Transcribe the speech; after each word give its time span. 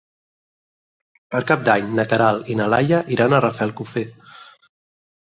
Per 1.33 1.41
Cap 1.51 1.67
d'Any 1.67 1.91
na 1.99 2.05
Queralt 2.13 2.49
i 2.53 2.55
na 2.61 2.67
Laia 2.75 3.01
iran 3.17 3.35
a 3.35 3.41
Rafelcofer. 3.47 4.05